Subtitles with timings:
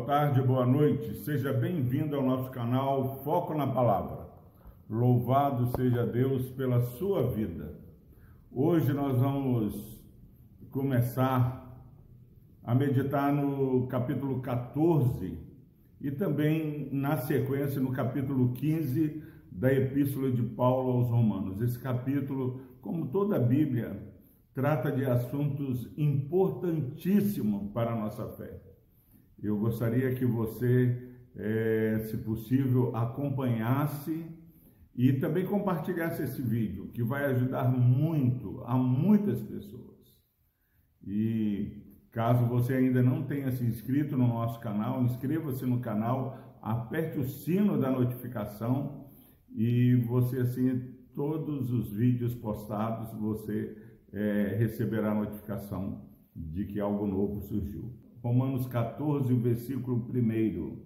[0.00, 1.14] boa tarde, boa noite.
[1.16, 4.28] Seja bem-vindo ao nosso canal Foco na Palavra.
[4.88, 7.74] Louvado seja Deus pela sua vida.
[8.50, 10.02] Hoje nós vamos
[10.70, 11.84] começar
[12.64, 15.38] a meditar no capítulo 14
[16.00, 21.60] e também na sequência no capítulo 15 da Epístola de Paulo aos Romanos.
[21.60, 24.00] Esse capítulo, como toda a Bíblia,
[24.54, 28.69] trata de assuntos importantíssimos para a nossa fé.
[29.42, 34.26] Eu gostaria que você, é, se possível, acompanhasse
[34.94, 39.98] e também compartilhasse esse vídeo, que vai ajudar muito a muitas pessoas.
[41.06, 47.18] E caso você ainda não tenha se inscrito no nosso canal, inscreva-se no canal, aperte
[47.18, 49.06] o sino da notificação
[49.54, 53.76] e você assim todos os vídeos postados você
[54.12, 57.92] é, receberá notificação de que algo novo surgiu.
[58.22, 60.84] Romanos 14, versículo 1.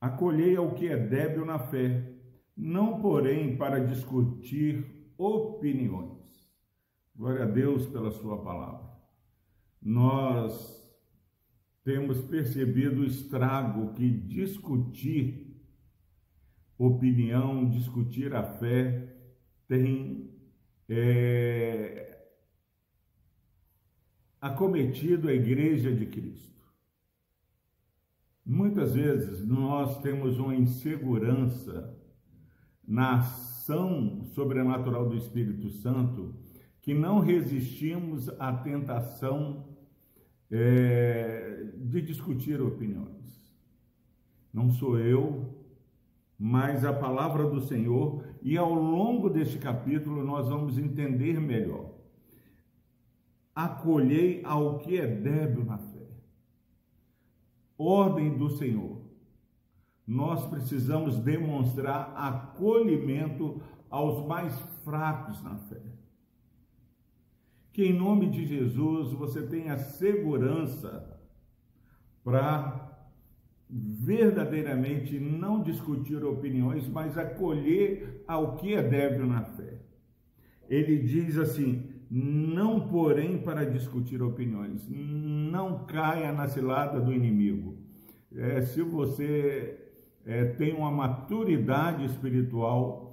[0.00, 2.12] Acolhei ao que é débil na fé,
[2.56, 6.16] não porém para discutir opiniões.
[7.14, 8.86] Glória a Deus pela sua palavra.
[9.80, 10.76] Nós
[11.84, 15.46] temos percebido o estrago que discutir
[16.78, 19.14] opinião, discutir a fé
[19.66, 20.30] tem
[20.88, 21.35] é,
[24.46, 26.64] acometido a igreja de Cristo.
[28.44, 31.96] Muitas vezes nós temos uma insegurança
[32.86, 36.34] na ação sobrenatural do Espírito Santo
[36.80, 39.66] que não resistimos à tentação
[40.48, 43.52] é, de discutir opiniões.
[44.54, 45.52] Não sou eu,
[46.38, 51.96] mas a palavra do Senhor, e ao longo deste capítulo nós vamos entender melhor.
[53.56, 56.06] Acolhei ao que é débil na fé.
[57.78, 59.00] Ordem do Senhor.
[60.06, 65.80] Nós precisamos demonstrar acolhimento aos mais fracos na fé.
[67.72, 71.18] Que em nome de Jesus você tenha segurança
[72.22, 72.86] para
[73.68, 79.78] verdadeiramente não discutir opiniões, mas acolher ao que é débil na fé.
[80.68, 87.76] Ele diz assim: não porém para discutir opiniões, não caia na cilada do inimigo.
[88.34, 89.90] É, se você
[90.24, 93.12] é, tem uma maturidade espiritual,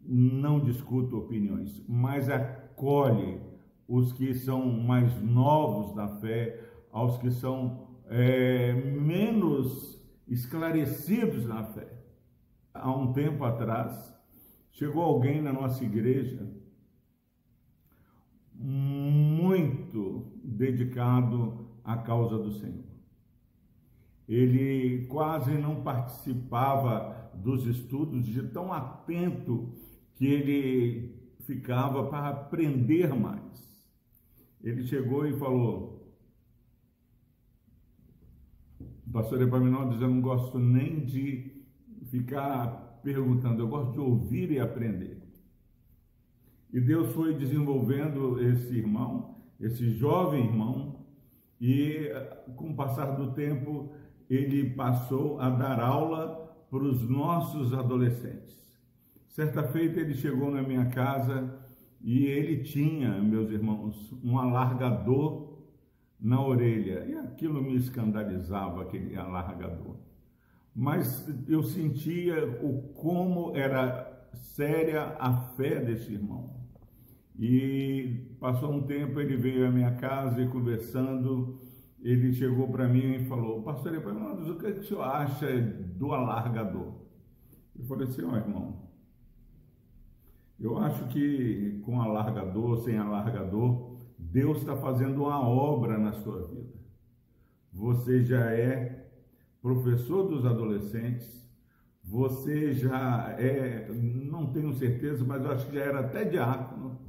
[0.00, 3.40] não discuta opiniões, mas acolhe
[3.86, 6.58] os que são mais novos na fé,
[6.90, 11.86] aos que são é, menos esclarecidos na fé.
[12.74, 14.12] Há um tempo atrás,
[14.72, 16.61] chegou alguém na nossa igreja
[18.62, 22.84] muito dedicado à causa do Senhor.
[24.28, 29.72] Ele quase não participava dos estudos, de tão atento
[30.14, 33.42] que ele ficava para aprender mais.
[34.62, 36.14] Ele chegou e falou:
[39.12, 41.62] pastor Epaminondas, eu não gosto nem de
[42.10, 45.21] ficar perguntando, eu gosto de ouvir e aprender.
[46.72, 51.04] E Deus foi desenvolvendo esse irmão, esse jovem irmão,
[51.60, 52.10] e
[52.56, 53.92] com o passar do tempo,
[54.28, 58.58] ele passou a dar aula para os nossos adolescentes.
[59.28, 61.58] Certa feita ele chegou na minha casa
[62.00, 65.58] e ele tinha, meus irmãos, um alargador
[66.18, 67.04] na orelha.
[67.06, 69.96] E aquilo me escandalizava, aquele alargador.
[70.74, 76.61] Mas eu sentia o como era séria a fé desse irmão.
[77.38, 81.58] E passou um tempo, ele veio à minha casa e conversando,
[82.00, 85.60] ele chegou para mim e falou, pastor Epaminondas, o que, é que o senhor acha
[85.96, 86.94] do alargador?
[87.78, 88.82] Eu falei assim, ó oh, irmão,
[90.60, 96.72] eu acho que com alargador, sem alargador, Deus está fazendo uma obra na sua vida.
[97.72, 99.10] Você já é
[99.60, 101.42] professor dos adolescentes,
[102.02, 107.00] você já é, não tenho certeza, mas acho que já era até diácono.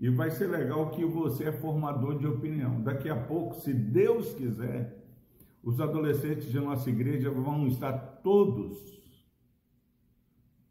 [0.00, 2.80] E vai ser legal que você é formador de opinião.
[2.80, 4.96] Daqui a pouco, se Deus quiser,
[5.62, 7.92] os adolescentes de nossa igreja vão estar
[8.22, 8.98] todos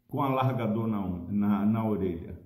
[0.08, 2.36] com alargador na, na, na orelha.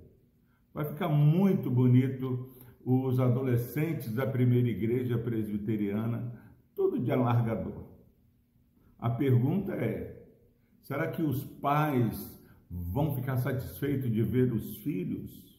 [0.75, 2.51] Vai ficar muito bonito
[2.85, 6.39] os adolescentes da primeira igreja presbiteriana,
[6.75, 7.83] tudo de alargador.
[8.99, 10.23] A pergunta é:
[10.83, 12.39] será que os pais
[12.71, 15.54] vão ficar satisfeitos de ver os filhos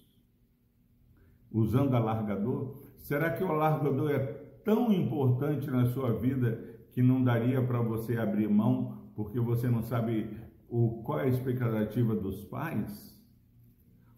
[1.56, 2.76] usando alargador?
[2.98, 4.20] Será que o alargador é
[4.64, 9.82] tão importante na sua vida que não daria para você abrir mão porque você não
[9.82, 10.30] sabe
[10.70, 13.16] o, qual é a expectativa dos pais,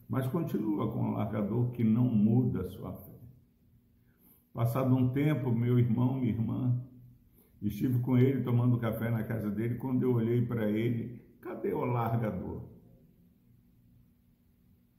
[0.09, 3.11] mas continua com o largador que não muda a sua fé.
[4.53, 6.81] Passado um tempo, meu irmão, minha irmã,
[7.61, 9.75] estive com ele tomando café na casa dele.
[9.75, 12.76] Quando eu olhei para ele, cadê o largador?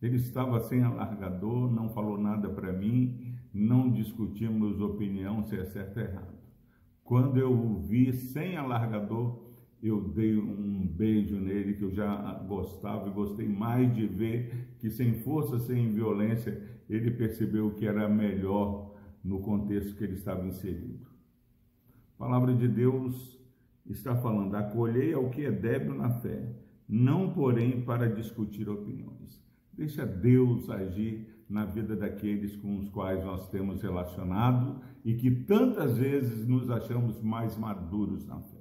[0.01, 5.97] Ele estava sem alargador, não falou nada para mim, não discutimos opinião se é certo
[5.97, 6.39] ou errado.
[7.03, 9.49] Quando eu o vi sem alargador,
[9.83, 14.91] eu dei um beijo nele que eu já gostava e gostei mais de ver que
[14.91, 21.07] sem força, sem violência, ele percebeu que era melhor no contexto que ele estava inserido.
[22.17, 23.39] A palavra de Deus
[23.87, 26.53] está falando: acolhei ao que é débil na fé,
[26.89, 29.18] não porém para discutir opiniões.
[29.79, 35.97] Deixa Deus agir na vida daqueles com os quais nós temos relacionado e que tantas
[35.97, 38.59] vezes nos achamos mais maduros na fé.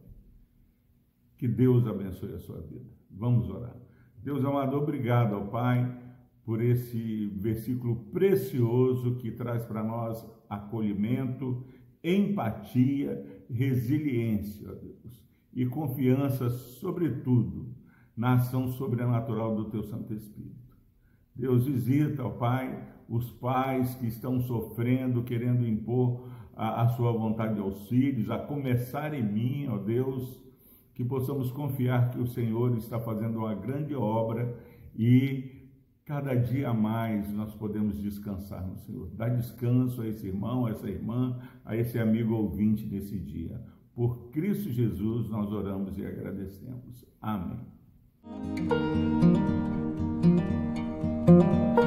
[1.35, 2.85] Que Deus abençoe a sua vida.
[3.09, 3.75] Vamos orar.
[4.23, 5.91] Deus amado, obrigado ao Pai
[6.45, 11.65] por esse versículo precioso que traz para nós acolhimento,
[12.03, 17.75] empatia, resiliência, ó Deus, e confiança, sobretudo,
[18.15, 20.66] na ação sobrenatural do Teu Santo Espírito.
[21.37, 27.59] Deus visita, ó Pai, os pais que estão sofrendo, querendo impor a, a sua vontade
[27.59, 30.41] aos filhos, a começar em mim, ó Deus,
[30.95, 34.57] que possamos confiar que o Senhor está fazendo uma grande obra
[34.95, 35.69] e
[36.03, 39.07] cada dia mais nós podemos descansar no Senhor.
[39.13, 43.61] Dá descanso a esse irmão, a essa irmã, a esse amigo ouvinte nesse dia.
[43.93, 47.05] Por Cristo Jesus nós oramos e agradecemos.
[47.21, 47.59] Amém.
[51.39, 51.86] Thank you.